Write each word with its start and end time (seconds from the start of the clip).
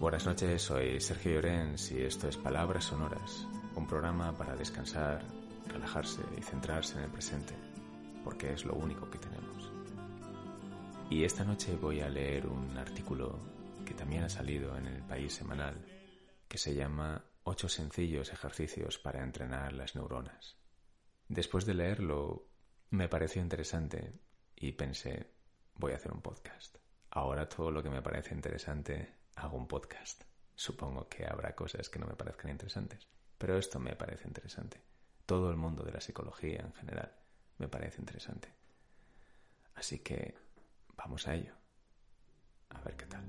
Buenas 0.00 0.26
noches, 0.26 0.62
soy 0.62 1.00
Sergio 1.00 1.32
Llorens 1.32 1.90
y 1.90 2.02
esto 2.02 2.28
es 2.28 2.36
Palabras 2.36 2.84
Sonoras, 2.84 3.48
un 3.74 3.84
programa 3.84 4.32
para 4.38 4.54
descansar, 4.54 5.24
relajarse 5.66 6.22
y 6.36 6.40
centrarse 6.40 6.98
en 6.98 7.04
el 7.04 7.10
presente, 7.10 7.52
porque 8.22 8.52
es 8.52 8.64
lo 8.64 8.74
único 8.74 9.10
que 9.10 9.18
tenemos. 9.18 9.72
Y 11.10 11.24
esta 11.24 11.42
noche 11.42 11.74
voy 11.74 11.98
a 12.00 12.08
leer 12.08 12.46
un 12.46 12.78
artículo 12.78 13.40
que 13.84 13.92
también 13.92 14.22
ha 14.22 14.28
salido 14.28 14.78
en 14.78 14.86
el 14.86 15.02
País 15.02 15.32
Semanal, 15.32 15.84
que 16.46 16.58
se 16.58 16.76
llama 16.76 17.24
Ocho 17.42 17.68
sencillos 17.68 18.32
ejercicios 18.32 18.98
para 18.98 19.24
entrenar 19.24 19.72
las 19.72 19.96
neuronas. 19.96 20.58
Después 21.26 21.66
de 21.66 21.74
leerlo, 21.74 22.46
me 22.90 23.08
pareció 23.08 23.42
interesante 23.42 24.12
y 24.54 24.70
pensé, 24.70 25.32
voy 25.74 25.90
a 25.90 25.96
hacer 25.96 26.12
un 26.12 26.22
podcast. 26.22 26.76
Ahora 27.10 27.48
todo 27.48 27.72
lo 27.72 27.82
que 27.82 27.90
me 27.90 28.00
parece 28.00 28.32
interesante 28.32 29.18
hago 29.38 29.56
un 29.56 29.66
podcast. 29.66 30.24
Supongo 30.54 31.08
que 31.08 31.24
habrá 31.24 31.54
cosas 31.54 31.88
que 31.88 31.98
no 31.98 32.06
me 32.06 32.16
parezcan 32.16 32.50
interesantes, 32.50 33.06
pero 33.38 33.56
esto 33.56 33.78
me 33.78 33.94
parece 33.94 34.26
interesante. 34.26 34.82
Todo 35.26 35.50
el 35.50 35.56
mundo 35.56 35.84
de 35.84 35.92
la 35.92 36.00
psicología 36.00 36.60
en 36.60 36.72
general 36.72 37.14
me 37.58 37.68
parece 37.68 38.00
interesante. 38.00 38.52
Así 39.74 40.00
que 40.00 40.34
vamos 40.96 41.28
a 41.28 41.34
ello. 41.34 41.54
A 42.70 42.80
ver 42.80 42.96
qué 42.96 43.06
tal. 43.06 43.24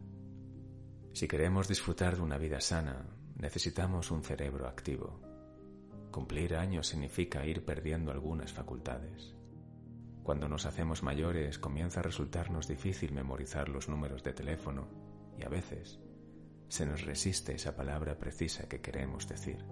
Si 1.13 1.27
queremos 1.27 1.67
disfrutar 1.67 2.15
de 2.15 2.21
una 2.21 2.37
vida 2.37 2.59
sana, 2.61 3.05
necesitamos 3.35 4.09
un 4.09 4.23
cerebro 4.23 4.67
activo. 4.67 5.21
Cumplir 6.11 6.55
años 6.55 6.87
significa 6.87 7.45
ir 7.45 7.63
perdiendo 7.63 8.11
algunas 8.11 8.51
facultades. 8.51 9.35
Cuando 10.23 10.47
nos 10.47 10.65
hacemos 10.65 11.03
mayores 11.03 11.59
comienza 11.59 11.99
a 11.99 12.03
resultarnos 12.03 12.67
difícil 12.67 13.13
memorizar 13.13 13.69
los 13.69 13.87
números 13.87 14.23
de 14.23 14.33
teléfono 14.33 15.09
y 15.39 15.43
a 15.43 15.49
veces 15.49 15.99
se 16.67 16.85
nos 16.85 17.03
resiste 17.03 17.55
esa 17.55 17.75
palabra 17.75 18.17
precisa 18.17 18.67
que 18.67 18.81
queremos 18.81 19.27
decir. 19.27 19.65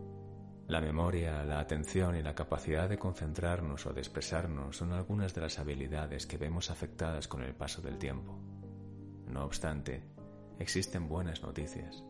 La 0.68 0.82
memoria, 0.82 1.44
la 1.44 1.60
atención 1.60 2.16
y 2.16 2.22
la 2.22 2.36
capacidad 2.36 2.90
de 2.90 2.98
concentrarnos 2.98 3.86
o 3.86 3.94
de 3.94 4.02
expresarnos 4.02 4.78
son 4.78 4.92
algunas 4.92 5.34
de 5.34 5.42
las 5.42 5.60
habilidades 5.60 6.26
que 6.26 6.38
vemos 6.38 6.72
afectadas 6.72 7.28
con 7.28 7.44
el 7.44 7.54
paso 7.54 7.82
del 7.82 7.98
tiempo. 7.98 8.38
No 9.28 9.46
obstante, 9.46 10.04
existen 10.60 11.08
buenas 11.08 11.42
noticias. 11.42 12.04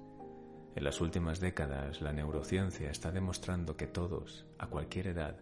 En 0.75 0.83
las 0.83 1.01
últimas 1.01 1.39
décadas, 1.39 2.01
la 2.01 2.13
neurociencia 2.13 2.89
está 2.89 3.11
demostrando 3.11 3.75
que 3.75 3.87
todos, 3.87 4.45
a 4.57 4.67
cualquier 4.67 5.07
edad, 5.07 5.37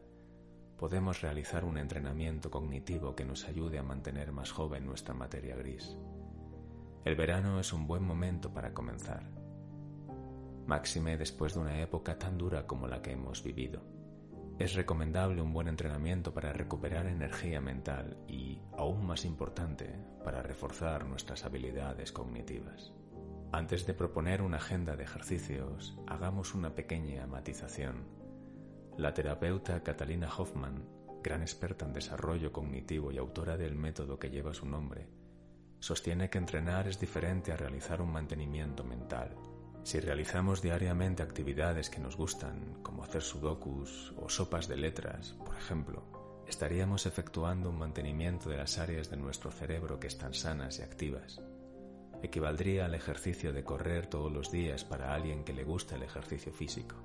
podemos 0.77 1.21
realizar 1.21 1.63
un 1.63 1.77
entrenamiento 1.77 2.49
cognitivo 2.49 3.15
que 3.15 3.25
nos 3.25 3.45
ayude 3.45 3.77
a 3.77 3.83
mantener 3.83 4.31
más 4.31 4.51
joven 4.51 4.85
nuestra 4.85 5.13
materia 5.13 5.55
gris. 5.55 5.95
El 7.05 7.15
verano 7.15 7.59
es 7.59 7.71
un 7.71 7.85
buen 7.85 8.03
momento 8.03 8.51
para 8.51 8.73
comenzar. 8.73 9.29
Máxime 10.65 11.17
después 11.17 11.53
de 11.53 11.59
una 11.59 11.79
época 11.79 12.17
tan 12.17 12.35
dura 12.35 12.65
como 12.65 12.87
la 12.87 13.03
que 13.03 13.11
hemos 13.11 13.43
vivido. 13.43 13.83
Es 14.57 14.73
recomendable 14.73 15.39
un 15.43 15.53
buen 15.53 15.67
entrenamiento 15.67 16.33
para 16.33 16.51
recuperar 16.51 17.05
energía 17.05 17.61
mental 17.61 18.17
y, 18.27 18.59
aún 18.75 19.05
más 19.05 19.23
importante, 19.23 19.99
para 20.23 20.41
reforzar 20.41 21.05
nuestras 21.05 21.45
habilidades 21.45 22.11
cognitivas. 22.11 22.91
Antes 23.51 23.85
de 23.85 23.93
proponer 23.93 24.41
una 24.41 24.57
agenda 24.57 24.95
de 24.95 25.03
ejercicios, 25.03 25.95
hagamos 26.07 26.55
una 26.55 26.73
pequeña 26.73 27.27
matización. 27.27 28.07
La 28.97 29.13
terapeuta 29.13 29.83
Catalina 29.83 30.27
Hoffman, 30.35 30.83
gran 31.21 31.43
experta 31.43 31.85
en 31.85 31.93
desarrollo 31.93 32.51
cognitivo 32.51 33.11
y 33.11 33.19
autora 33.19 33.57
del 33.57 33.75
método 33.75 34.17
que 34.17 34.31
lleva 34.31 34.55
su 34.55 34.65
nombre, 34.65 35.07
sostiene 35.85 36.31
que 36.31 36.39
entrenar 36.39 36.87
es 36.87 36.99
diferente 36.99 37.51
a 37.51 37.57
realizar 37.57 38.01
un 38.01 38.11
mantenimiento 38.11 38.83
mental. 38.83 39.35
Si 39.83 39.99
realizamos 39.99 40.63
diariamente 40.63 41.21
actividades 41.21 41.91
que 41.91 41.99
nos 41.99 42.17
gustan, 42.17 42.79
como 42.81 43.03
hacer 43.03 43.21
sudokus 43.21 44.11
o 44.17 44.27
sopas 44.27 44.67
de 44.67 44.77
letras, 44.77 45.35
por 45.45 45.55
ejemplo, 45.55 46.01
estaríamos 46.47 47.05
efectuando 47.05 47.69
un 47.69 47.77
mantenimiento 47.77 48.49
de 48.49 48.57
las 48.57 48.79
áreas 48.79 49.11
de 49.11 49.17
nuestro 49.17 49.51
cerebro 49.51 49.99
que 49.99 50.07
están 50.07 50.33
sanas 50.33 50.79
y 50.79 50.81
activas. 50.81 51.39
Equivaldría 52.23 52.85
al 52.85 52.95
ejercicio 52.95 53.53
de 53.53 53.63
correr 53.63 54.07
todos 54.07 54.31
los 54.31 54.49
días 54.49 54.83
para 54.83 55.13
alguien 55.13 55.43
que 55.43 55.53
le 55.53 55.65
gusta 55.65 55.97
el 55.97 56.01
ejercicio 56.01 56.51
físico. 56.51 56.95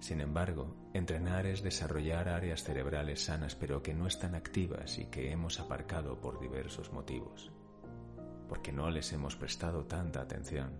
Sin 0.00 0.20
embargo, 0.20 0.74
entrenar 0.92 1.46
es 1.46 1.62
desarrollar 1.62 2.28
áreas 2.28 2.64
cerebrales 2.64 3.22
sanas 3.22 3.54
pero 3.54 3.80
que 3.80 3.94
no 3.94 4.08
están 4.08 4.34
activas 4.34 4.98
y 4.98 5.06
que 5.06 5.30
hemos 5.30 5.60
aparcado 5.60 6.20
por 6.20 6.40
diversos 6.40 6.92
motivos 6.92 7.52
porque 8.48 8.72
no 8.72 8.90
les 8.90 9.12
hemos 9.12 9.36
prestado 9.36 9.84
tanta 9.84 10.20
atención, 10.20 10.72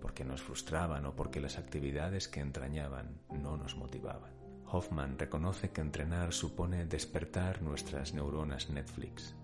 porque 0.00 0.24
nos 0.24 0.42
frustraban 0.42 1.06
o 1.06 1.16
porque 1.16 1.40
las 1.40 1.58
actividades 1.58 2.28
que 2.28 2.40
entrañaban 2.40 3.20
no 3.30 3.56
nos 3.56 3.76
motivaban. 3.76 4.32
Hoffman 4.66 5.18
reconoce 5.18 5.70
que 5.70 5.80
entrenar 5.80 6.32
supone 6.32 6.86
despertar 6.86 7.62
nuestras 7.62 8.12
neuronas 8.12 8.68
Netflix, 8.68 9.34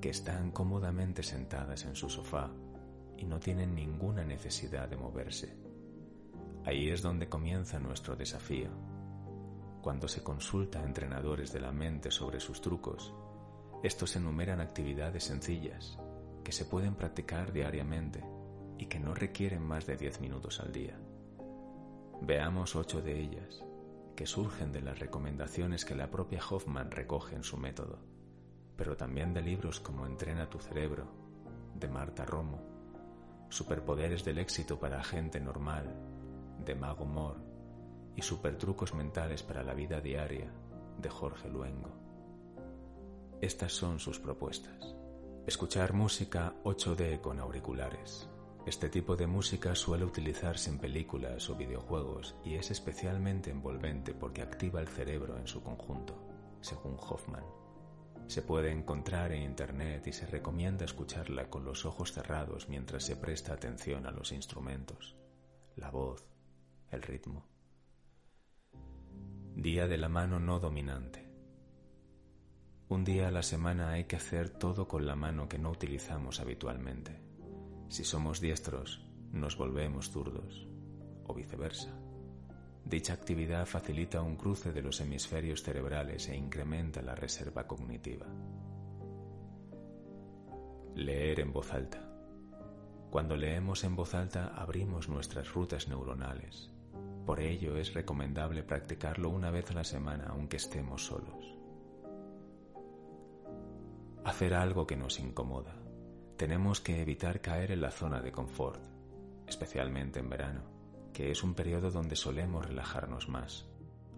que 0.00 0.10
están 0.10 0.50
cómodamente 0.50 1.22
sentadas 1.22 1.84
en 1.84 1.94
su 1.94 2.08
sofá 2.08 2.50
y 3.16 3.24
no 3.26 3.38
tienen 3.38 3.74
ninguna 3.74 4.24
necesidad 4.24 4.88
de 4.88 4.96
moverse. 4.96 5.56
Ahí 6.64 6.88
es 6.88 7.02
donde 7.02 7.28
comienza 7.28 7.78
nuestro 7.78 8.16
desafío. 8.16 8.70
Cuando 9.82 10.08
se 10.08 10.22
consulta 10.22 10.80
a 10.80 10.84
entrenadores 10.84 11.52
de 11.52 11.60
la 11.60 11.72
mente 11.72 12.10
sobre 12.10 12.40
sus 12.40 12.62
trucos, 12.62 13.12
estos 13.82 14.16
enumeran 14.16 14.62
actividades 14.62 15.24
sencillas 15.24 15.98
que 16.44 16.52
se 16.52 16.66
pueden 16.66 16.94
practicar 16.94 17.52
diariamente 17.52 18.22
y 18.78 18.86
que 18.86 19.00
no 19.00 19.14
requieren 19.14 19.62
más 19.62 19.86
de 19.86 19.96
10 19.96 20.20
minutos 20.20 20.60
al 20.60 20.72
día. 20.72 20.96
Veamos 22.20 22.76
ocho 22.76 23.02
de 23.02 23.18
ellas, 23.18 23.64
que 24.14 24.26
surgen 24.26 24.70
de 24.70 24.80
las 24.80 24.98
recomendaciones 24.98 25.84
que 25.84 25.94
la 25.94 26.10
propia 26.10 26.40
Hoffman 26.48 26.90
recoge 26.90 27.34
en 27.34 27.42
su 27.42 27.56
método, 27.56 27.98
pero 28.76 28.96
también 28.96 29.34
de 29.34 29.42
libros 29.42 29.80
como 29.80 30.06
Entrena 30.06 30.48
tu 30.48 30.58
cerebro, 30.58 31.06
de 31.74 31.88
Marta 31.88 32.24
Romo, 32.24 32.62
Superpoderes 33.48 34.24
del 34.24 34.38
éxito 34.38 34.80
para 34.80 35.02
gente 35.04 35.40
normal, 35.40 35.94
de 36.64 36.74
Mago 36.74 37.04
Mor, 37.04 37.36
y 38.16 38.22
Supertrucos 38.22 38.94
mentales 38.94 39.42
para 39.42 39.62
la 39.62 39.74
vida 39.74 40.00
diaria, 40.00 40.52
de 40.98 41.08
Jorge 41.08 41.48
Luengo. 41.48 41.90
Estas 43.40 43.72
son 43.72 43.98
sus 43.98 44.18
propuestas. 44.18 44.94
Escuchar 45.46 45.92
música 45.92 46.54
8D 46.64 47.20
con 47.20 47.38
auriculares. 47.38 48.30
Este 48.64 48.88
tipo 48.88 49.14
de 49.14 49.26
música 49.26 49.74
suele 49.74 50.06
utilizarse 50.06 50.70
en 50.70 50.78
películas 50.78 51.50
o 51.50 51.54
videojuegos 51.54 52.34
y 52.46 52.54
es 52.54 52.70
especialmente 52.70 53.50
envolvente 53.50 54.14
porque 54.14 54.40
activa 54.40 54.80
el 54.80 54.88
cerebro 54.88 55.36
en 55.36 55.46
su 55.46 55.62
conjunto, 55.62 56.18
según 56.62 56.96
Hoffman. 56.96 57.44
Se 58.26 58.40
puede 58.40 58.72
encontrar 58.72 59.32
en 59.32 59.42
Internet 59.42 60.06
y 60.06 60.14
se 60.14 60.26
recomienda 60.26 60.86
escucharla 60.86 61.50
con 61.50 61.66
los 61.66 61.84
ojos 61.84 62.12
cerrados 62.12 62.70
mientras 62.70 63.04
se 63.04 63.14
presta 63.14 63.52
atención 63.52 64.06
a 64.06 64.12
los 64.12 64.32
instrumentos, 64.32 65.14
la 65.76 65.90
voz, 65.90 66.26
el 66.90 67.02
ritmo. 67.02 67.46
Día 69.54 69.88
de 69.88 69.98
la 69.98 70.08
mano 70.08 70.40
no 70.40 70.58
dominante. 70.58 71.23
Un 72.94 73.02
día 73.02 73.26
a 73.26 73.32
la 73.32 73.42
semana 73.42 73.90
hay 73.90 74.04
que 74.04 74.14
hacer 74.14 74.50
todo 74.50 74.86
con 74.86 75.04
la 75.04 75.16
mano 75.16 75.48
que 75.48 75.58
no 75.58 75.70
utilizamos 75.70 76.38
habitualmente. 76.38 77.20
Si 77.88 78.04
somos 78.04 78.40
diestros, 78.40 79.04
nos 79.32 79.56
volvemos 79.56 80.12
zurdos, 80.12 80.68
o 81.24 81.34
viceversa. 81.34 81.92
Dicha 82.84 83.12
actividad 83.12 83.66
facilita 83.66 84.22
un 84.22 84.36
cruce 84.36 84.72
de 84.72 84.80
los 84.80 85.00
hemisferios 85.00 85.64
cerebrales 85.64 86.28
e 86.28 86.36
incrementa 86.36 87.02
la 87.02 87.16
reserva 87.16 87.66
cognitiva. 87.66 88.26
Leer 90.94 91.40
en 91.40 91.52
voz 91.52 91.74
alta. 91.74 92.08
Cuando 93.10 93.36
leemos 93.36 93.82
en 93.82 93.96
voz 93.96 94.14
alta 94.14 94.54
abrimos 94.54 95.08
nuestras 95.08 95.52
rutas 95.52 95.88
neuronales. 95.88 96.70
Por 97.26 97.40
ello 97.40 97.76
es 97.76 97.92
recomendable 97.92 98.62
practicarlo 98.62 99.30
una 99.30 99.50
vez 99.50 99.72
a 99.72 99.74
la 99.74 99.84
semana 99.84 100.26
aunque 100.28 100.58
estemos 100.58 101.04
solos 101.06 101.63
hacer 104.24 104.54
algo 104.54 104.86
que 104.86 104.96
nos 104.96 105.20
incomoda, 105.20 105.76
tenemos 106.36 106.80
que 106.80 107.00
evitar 107.00 107.40
caer 107.40 107.70
en 107.70 107.80
la 107.80 107.90
zona 107.90 108.20
de 108.20 108.32
confort, 108.32 108.82
especialmente 109.46 110.18
en 110.20 110.30
verano, 110.30 110.62
que 111.12 111.30
es 111.30 111.44
un 111.44 111.54
periodo 111.54 111.90
donde 111.90 112.16
solemos 112.16 112.66
relajarnos 112.66 113.28
más. 113.28 113.66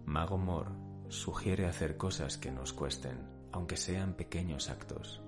Mago 0.05 0.37
Mor 0.37 0.71
sugiere 1.09 1.67
hacer 1.67 1.97
cosas 1.97 2.37
que 2.37 2.51
nos 2.51 2.73
cuesten, 2.73 3.17
aunque 3.51 3.77
sean 3.77 4.13
pequeños 4.13 4.69
actos, 4.69 5.21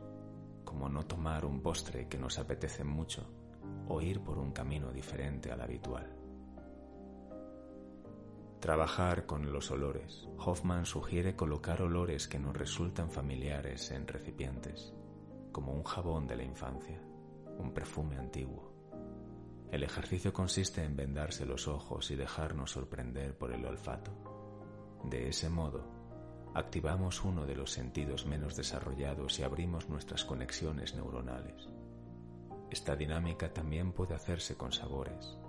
como 0.64 0.88
no 0.88 1.06
tomar 1.06 1.46
un 1.46 1.62
postre 1.62 2.08
que 2.08 2.18
nos 2.18 2.40
apetece 2.40 2.84
mucho 2.84 3.30
o 3.88 4.02
ir 4.02 4.22
por 4.22 4.38
un 4.38 4.52
camino 4.52 4.92
diferente 4.92 5.52
al 5.52 5.62
habitual. 5.62 6.19
Trabajar 8.60 9.26
con 9.26 9.54
los 9.54 9.72
olores. 9.72 10.28
Hoffman 10.38 10.86
sugiere 10.86 11.34
colocar 11.34 11.82
olores 11.82 12.28
que 12.28 12.40
nos 12.40 12.58
resultan 12.58 13.10
familiares 13.10 13.90
en 13.92 14.06
recipientes, 14.06 14.94
como 15.54 15.72
un 15.72 15.84
jabón 15.84 16.28
de 16.28 16.36
la 16.36 16.44
infancia, 16.44 17.02
un 17.58 17.74
perfume 17.74 18.18
antiguo. 18.18 18.74
El 19.72 19.84
ejercicio 19.84 20.34
consiste 20.34 20.84
en 20.84 20.98
vendarse 20.98 21.46
los 21.46 21.70
ojos 21.70 22.12
y 22.12 22.18
dejarnos 22.18 22.72
sorprender 22.72 23.38
por 23.38 23.54
el 23.54 23.66
olfato. 23.66 24.12
De 25.06 25.30
ese 25.30 25.48
modo, 25.50 25.90
activamos 26.54 27.24
uno 27.24 27.46
de 27.46 27.56
los 27.56 27.72
sentidos 27.72 28.26
menos 28.26 28.58
desarrollados 28.58 29.40
y 29.40 29.44
abrimos 29.44 29.88
nuestras 29.88 30.26
conexiones 30.26 30.96
neuronales. 30.96 31.70
Esta 32.70 32.98
dinámica 32.98 33.54
también 33.54 33.94
puede 33.94 34.16
hacerse 34.16 34.58
con 34.58 34.74
sabores, 34.74 35.40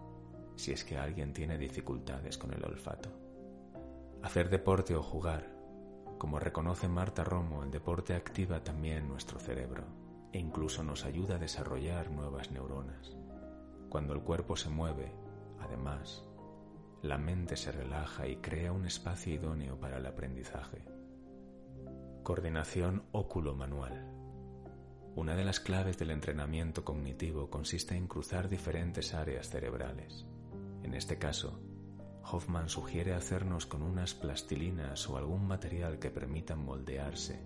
si 0.60 0.72
es 0.72 0.84
que 0.84 0.98
alguien 0.98 1.32
tiene 1.32 1.58
dificultades 1.58 2.36
con 2.36 2.52
el 2.52 2.62
olfato. 2.64 3.08
Hacer 4.22 4.50
deporte 4.50 4.94
o 4.94 5.02
jugar. 5.02 5.50
Como 6.18 6.38
reconoce 6.38 6.86
Marta 6.86 7.24
Romo, 7.24 7.64
el 7.64 7.70
deporte 7.70 8.14
activa 8.14 8.62
también 8.62 9.08
nuestro 9.08 9.40
cerebro 9.40 9.84
e 10.32 10.38
incluso 10.38 10.84
nos 10.84 11.04
ayuda 11.04 11.36
a 11.36 11.38
desarrollar 11.38 12.10
nuevas 12.10 12.50
neuronas. 12.50 13.16
Cuando 13.88 14.12
el 14.12 14.20
cuerpo 14.20 14.54
se 14.54 14.68
mueve, 14.68 15.12
además, 15.58 16.24
la 17.02 17.16
mente 17.16 17.56
se 17.56 17.72
relaja 17.72 18.28
y 18.28 18.36
crea 18.36 18.72
un 18.72 18.84
espacio 18.84 19.34
idóneo 19.34 19.80
para 19.80 19.96
el 19.96 20.06
aprendizaje. 20.06 20.84
Coordinación 22.22 23.04
óculo-manual. 23.12 24.20
Una 25.16 25.34
de 25.34 25.44
las 25.44 25.58
claves 25.58 25.98
del 25.98 26.10
entrenamiento 26.10 26.84
cognitivo 26.84 27.48
consiste 27.48 27.96
en 27.96 28.06
cruzar 28.06 28.48
diferentes 28.48 29.14
áreas 29.14 29.48
cerebrales. 29.48 30.26
En 30.82 30.94
este 30.94 31.18
caso, 31.18 31.60
Hoffman 32.32 32.68
sugiere 32.68 33.14
hacernos 33.14 33.66
con 33.66 33.82
unas 33.82 34.14
plastilinas 34.14 35.08
o 35.08 35.16
algún 35.16 35.46
material 35.46 35.98
que 35.98 36.10
permitan 36.10 36.64
moldearse 36.64 37.42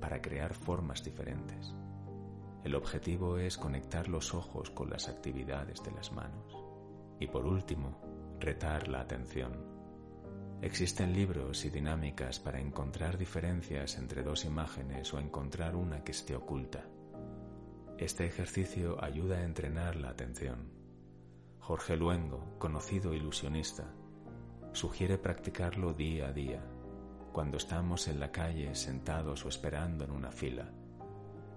para 0.00 0.22
crear 0.22 0.54
formas 0.54 1.02
diferentes. 1.02 1.74
El 2.64 2.74
objetivo 2.74 3.38
es 3.38 3.56
conectar 3.56 4.08
los 4.08 4.34
ojos 4.34 4.70
con 4.70 4.90
las 4.90 5.08
actividades 5.08 5.82
de 5.82 5.92
las 5.92 6.12
manos. 6.12 6.56
Y 7.20 7.26
por 7.26 7.46
último, 7.46 8.36
retar 8.38 8.88
la 8.88 9.00
atención. 9.00 9.52
Existen 10.60 11.12
libros 11.12 11.64
y 11.64 11.70
dinámicas 11.70 12.40
para 12.40 12.60
encontrar 12.60 13.16
diferencias 13.16 13.96
entre 13.96 14.22
dos 14.22 14.44
imágenes 14.44 15.12
o 15.14 15.18
encontrar 15.18 15.76
una 15.76 16.02
que 16.02 16.12
esté 16.12 16.34
oculta. 16.34 16.84
Este 17.96 18.26
ejercicio 18.26 19.02
ayuda 19.02 19.38
a 19.38 19.44
entrenar 19.44 19.96
la 19.96 20.10
atención 20.10 20.77
Jorge 21.60 21.96
Luengo, 21.96 22.56
conocido 22.58 23.12
ilusionista, 23.12 23.84
sugiere 24.72 25.18
practicarlo 25.18 25.92
día 25.92 26.28
a 26.28 26.32
día, 26.32 26.62
cuando 27.32 27.58
estamos 27.58 28.08
en 28.08 28.20
la 28.20 28.32
calle 28.32 28.74
sentados 28.74 29.44
o 29.44 29.48
esperando 29.48 30.04
en 30.04 30.10
una 30.10 30.30
fila. 30.30 30.70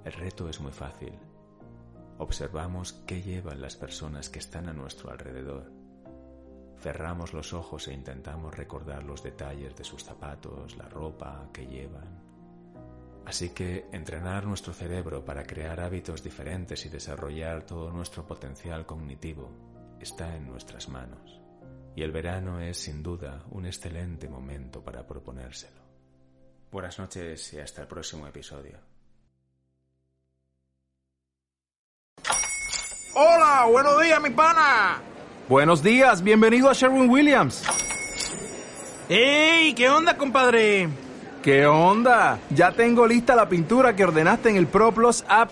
El 0.04 0.14
reto 0.14 0.50
es 0.50 0.60
muy 0.60 0.72
fácil. 0.72 1.14
Observamos 2.18 2.94
qué 3.08 3.22
llevan 3.22 3.62
las 3.62 3.76
personas 3.76 4.30
que 4.30 4.40
están 4.40 4.68
a 4.68 4.74
nuestro 4.74 5.12
alrededor. 5.12 5.72
Cerramos 6.78 7.34
los 7.34 7.54
ojos 7.54 7.88
e 7.88 7.94
intentamos 7.94 8.56
recordar 8.56 9.04
los 9.04 9.24
detalles 9.24 9.76
de 9.76 9.84
sus 9.84 10.04
zapatos, 10.04 10.76
la 10.76 10.90
ropa 10.90 11.48
que 11.54 11.68
llevan. 11.68 12.22
Así 13.26 13.52
que 13.52 13.88
entrenar 13.92 14.46
nuestro 14.46 14.74
cerebro 14.74 15.24
para 15.24 15.46
crear 15.46 15.80
hábitos 15.80 16.22
diferentes 16.22 16.86
y 16.86 16.90
desarrollar 16.90 17.64
todo 17.64 17.92
nuestro 17.92 18.26
potencial 18.26 18.86
cognitivo 18.86 19.71
está 20.02 20.36
en 20.36 20.48
nuestras 20.48 20.90
manos 20.90 21.42
y 21.96 22.04
el 22.04 22.12
verano 22.12 22.60
es 22.60 22.78
sin 22.78 23.04
duda 23.04 23.44
un 23.52 23.66
excelente 23.66 24.30
momento 24.30 24.84
para 24.84 25.06
proponérselo. 25.06 25.82
Buenas 26.72 26.98
noches 27.00 27.54
y 27.54 27.60
hasta 27.60 27.82
el 27.82 27.88
próximo 27.88 28.28
episodio. 28.28 28.80
Hola, 33.14 33.68
buenos 33.70 34.02
días, 34.02 34.22
mi 34.22 34.30
pana. 34.30 35.02
Buenos 35.50 35.84
días, 35.84 36.24
bienvenido 36.24 36.70
a 36.70 36.74
Sherwin 36.74 37.10
Williams. 37.10 37.64
¡Ey! 39.10 39.74
¿Qué 39.74 39.90
onda, 39.90 40.18
compadre? 40.18 40.88
¿Qué 41.44 41.66
onda? 41.66 42.40
Ya 42.52 42.72
tengo 42.72 43.06
lista 43.06 43.36
la 43.36 43.50
pintura 43.50 43.94
que 43.96 44.06
ordenaste 44.06 44.50
en 44.50 44.56
el 44.56 44.68
ProPlus 44.68 45.26
app. 45.28 45.52